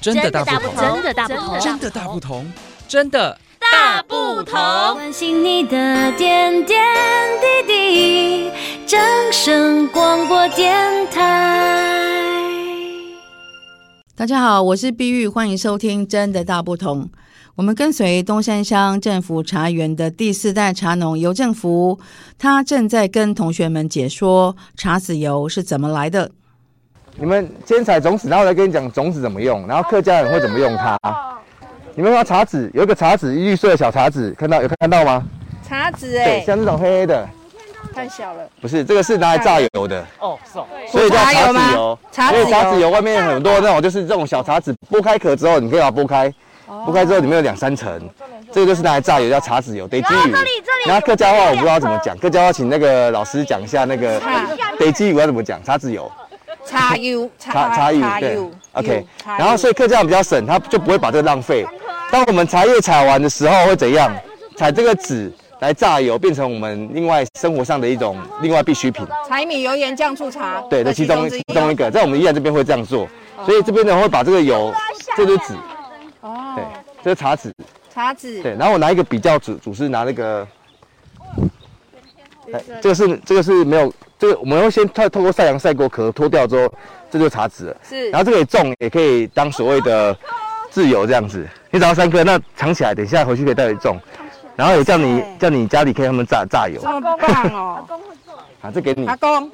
[0.00, 2.52] 真的大不同，真的大不同，真的大不同，
[2.86, 4.54] 真的大不同。
[4.94, 6.80] 关心你的点点
[7.66, 8.50] 滴滴，
[8.86, 9.00] 掌
[9.32, 12.46] 声广播电台。
[14.14, 17.04] 大家好，我是碧玉，欢迎收听《真的大不同》。
[17.56, 21.98] 我们跟随东山乡政府茶园的第四代茶农游正福，
[22.38, 26.30] 他正在跟同学们解说茶籽油是怎么来的。
[27.20, 30.96] 你们先采种子，然后来跟你讲种子怎么用，然后客家人会怎么用它。
[31.96, 35.24] 你们看茶籽，有一个茶籽，一绿色的小茶籽，看到有看到吗？
[35.68, 37.28] 茶籽哎，对，像这种黑黑的，
[37.92, 38.48] 太小了。
[38.60, 41.98] 不是，这个是拿来榨油的哦，是哦，所以叫茶籽油。
[42.12, 46.32] 茶籽油，茶籽油外面很多那种，就是这种小茶籽，剥开壳之后，你可以把它剥开，
[46.68, 48.08] 剥开之后里面有两三层，
[48.52, 49.88] 这个就是拿来榨油，叫茶籽油。
[49.88, 50.32] 得基语，
[50.86, 54.22] 然后客家话我不知道怎么讲，客家话请那个老师讲一下那个
[54.78, 56.08] 得基语要怎么讲，茶籽油。
[56.68, 58.38] 茶油，茶茶油，对
[58.72, 59.06] ，OK。
[59.24, 61.66] 然后所以客家人比较省，他就不会把这个浪费。
[62.10, 64.14] 当我们茶叶采完的时候会怎样？
[64.56, 69.06] 采这个籽来榨油，变成我们另外生活上的一种另外必需品。
[69.28, 73.08] 柴米油盐酱醋茶，对，这其中其中一个，在我们宜兰这边会这样做。
[73.46, 74.74] 所以这边呢会把这个油，
[75.16, 75.54] 这就是籽，
[76.22, 76.64] 哦，对，
[77.04, 77.54] 这是茶籽，
[77.94, 78.56] 茶籽，对。
[78.56, 80.44] 然后我拿一个比较主主是拿那个，
[82.52, 83.92] 哎，这个是这个是没有。
[84.18, 86.74] 这个我们会先透透过晒阳晒过壳脱掉之后，
[87.08, 87.76] 这就是茶籽了。
[87.88, 90.16] 是，然后这个可以种，也可以当所谓的
[90.72, 91.46] 自由这样子。
[91.70, 93.96] 你找到三颗，那藏起来，等一下回去可以带回去种。
[94.56, 96.80] 然后也叫你叫你家里可以他们榨榨油。
[96.80, 97.84] 这么棒哦！
[98.60, 99.06] 好， 这给你。
[99.06, 99.48] 阿公，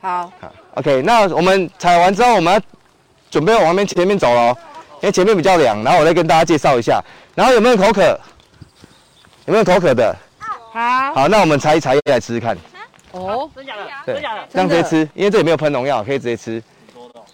[0.00, 0.32] 好。
[0.40, 1.02] 好，OK。
[1.02, 2.60] 那我们采完之后，我们要
[3.30, 4.56] 准备往外面前面走喽，
[5.00, 5.82] 因为前面比较凉。
[5.82, 7.02] 然后我再跟大家介绍一下。
[7.34, 8.02] 然后有没有口渴？
[9.46, 10.16] 有没有口渴的？
[10.74, 11.14] 好。
[11.14, 12.56] 好，那我们采一茶叶来吃吃看。
[13.12, 13.82] 哦，真假的？
[14.04, 14.20] 对，
[14.52, 16.60] 这样直接吃，因为这里没有喷农药，可以直接吃。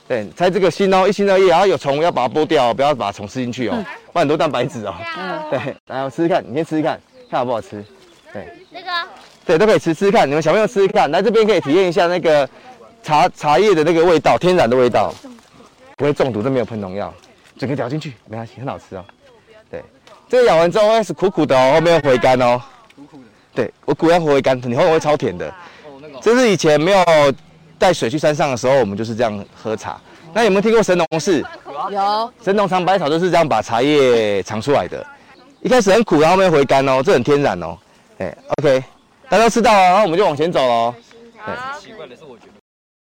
[0.06, 4.94] 对，采这个心哦，一心二叶，然后有虫要把它剥掉，不要把虫吃进去哦，不然很多蛋白质哦。
[5.16, 7.82] 嗯，对，来我吃吃看，你先吃吃看，看好不好吃。
[8.30, 8.90] 对，那个，
[9.46, 12.46] 对，都可以吃吃看，你们小朋友吃吃看，来这边可以体验一下那个
[13.02, 15.14] 茶茶叶的那个味道，天然的味道，
[15.96, 17.14] 不会中毒，都没有喷农药，
[17.56, 19.04] 整个嚼进去没关系，很好吃哦。
[19.70, 19.82] 对，
[20.28, 22.60] 这个咬完之后会是苦苦的哦，后面会回甘哦。
[23.06, 23.28] 苦苦的。
[23.52, 25.52] 对，我苦要回甘，你后面会超甜的。
[26.20, 27.04] 这是以前没有
[27.78, 29.98] 带水去山上的时候，我们就是这样喝茶。
[30.32, 31.44] 那有没有听过神农氏？
[31.90, 32.32] 有。
[32.42, 35.04] 神农尝百草就是这样把茶叶尝出来的。
[35.62, 37.76] 一开始很苦，然后后面回甘哦，这很天然哦。
[38.18, 38.84] 哎，OK，
[39.28, 40.94] 大家都吃到了，然后我们就往前走喽。
[41.44, 41.80] 对。
[41.80, 42.52] 奇怪的是，我觉得。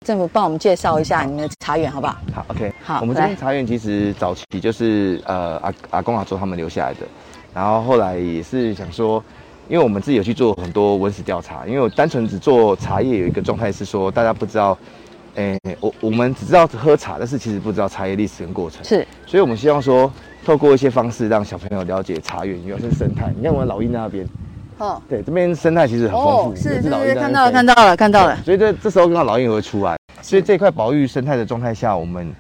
[0.06, 2.18] 政府帮我们介绍一下你们的茶园，好不好？
[2.34, 2.74] 好，OK。
[2.84, 7.00] 好，我们这边茶园其实早期就是呃阿阿公阿祖他们留下来的，
[7.54, 9.24] 然后后来也是想说。
[9.68, 14.78] 因为我们自己有去做很多文史调查，因为我单纯只做茶叶，有一个状态是说，大家不知道，
[15.34, 18.84] 诶，我我们只知道喝茶，但是其实不知道茶叶历史跟过程。
[18.84, 20.12] 是，所以我们希望说，
[20.46, 23.34] 透过一些方式让小朋友了解茶园，有些生态。
[23.36, 24.28] 你看我们老鹰那边，
[24.78, 26.30] 哦，对，这边生态其实很丰富。
[26.52, 28.38] 哦，是是是，看到了看到了看到了。
[28.46, 32.32] 所以这这时候刚好老鹰也会出来，所以这块保育生态的状态下，我们，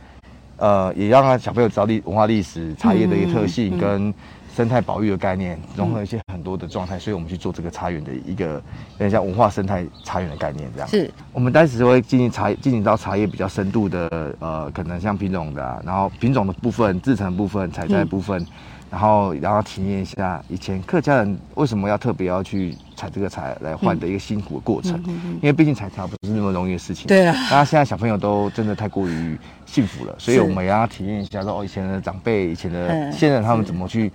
[0.57, 4.13] 呃，也让他小朋友知道历文化历史、茶叶的一个特性跟。
[4.55, 10.87] 生态保育的概念，融合一些很多的状态，所以我们去做这个茶园的一个有点像文化生态茶园的概念，这样。
[10.87, 18.47] 是，我们当时会进行茶进行到茶叶比较深度的，呃，可能像品种的、啊，然后品种的部分、制成部分、采摘部分，嗯、
[18.91, 27.07] 然后然后体验一下以前客家人为什么要特别要去采这个茶来换的一个辛苦的过程，嗯嗯嗯、因为毕竟采茶不是那么容易的事情。
[27.07, 27.35] 对啊。
[27.51, 34.09] 那现在小朋友都真的太过于幸福了，所以我们也要体验一下说，说哦，以前的长辈、以前的先人他们怎么去。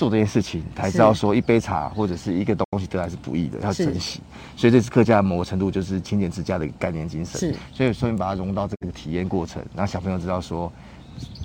[0.00, 4.22] 做这件事情才知道说一杯茶或者是一个东西得来是不易的，要珍惜。
[4.56, 7.38] 所以这是客家某个程度就是勤俭持家的概念精神。
[7.38, 10.72] 是，所以顺便把它融入到这个体验过程，让小朋友知道说。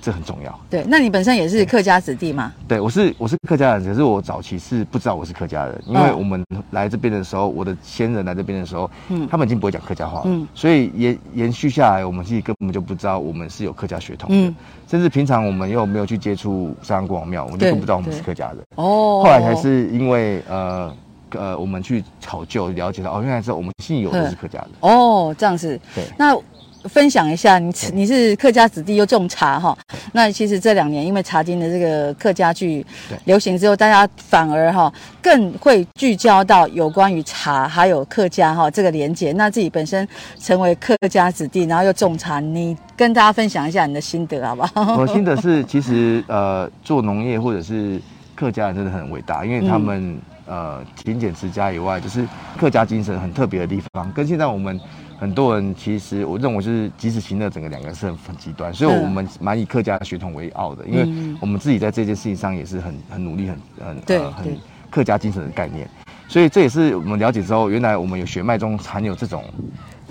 [0.00, 0.60] 这很重要。
[0.70, 2.52] 对，那你本身也是客家子弟吗？
[2.68, 14.54] 对，我是我是客家人，可是我早期是不知道我是客家人，因为我们来这边的时候，我的先人来这边的时候，嗯，他们已经不会讲客家话了，嗯，所以延延续下来，我们自己根本就不知道我们是有客家血统的，嗯，
[14.86, 18.58] 甚至平常我们又没有去接触三山国王庙，我们就不知道我们是客家人。
[18.76, 20.94] 哦，后来才是因为呃
[21.30, 24.68] 呃，我们去考究了解到，哦，原来是我们姓游的是客家人。
[24.80, 25.80] 哦，这样子。
[25.96, 26.38] 对，那。
[26.88, 29.76] 分享一下，你你是客家子弟又种茶哈，
[30.12, 32.84] 那其实这两年因为茶经的这个客家剧
[33.24, 34.92] 流行之后，大家反而哈
[35.22, 39.32] 更会聚焦到有关于茶还有客家哈这个连结。
[39.32, 40.06] 那自己本身
[40.38, 44.96] 成为客家子弟，然后又种茶，你跟大家分享一下你的心得好不好？
[44.96, 48.00] 我心得是，其实呃做农业或者是
[48.34, 54.80] 客家人真的很伟大，因为他们呃勤俭持家以外，就是客家精神很特别的地方，跟现在我们。
[55.18, 64.58] 很多人其实我认为就是及时行乐，整个两个是很很极端，所以我们蛮以客家血统为傲的，因为我们自己在这件事情上也是很很努力，很很对呃很
[64.90, 65.88] 客家精神的概念，
[66.28, 69.44] 所以这也是我们了解之后，原来我们有血脉中含有这种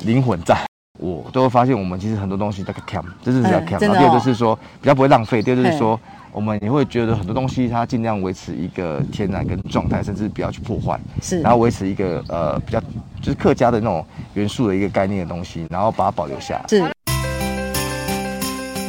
[0.01, 0.57] 灵魂在，
[0.99, 5.99] 我都会发现我们其实很多东西在 camp，这是比较 camp，然后第二就是说比较不会浪费，第二就是说。
[6.35, 12.79] 我们也会觉得很多东西，它尽量维持一个天然跟状态，甚至不要去破坏，是，然后维持一个呃比较
[13.21, 16.65] 就是客家的那种元素的一个概念的东西，然后把它保留下来。
[16.67, 16.83] 是，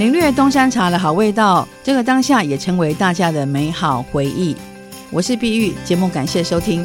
[0.01, 4.57] 领略东山茶的好味道，这个当下也成为大家的美好回忆。
[5.13, 6.85] 我是碧玉，节目感谢收听。